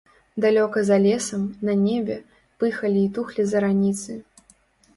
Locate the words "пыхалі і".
2.63-3.07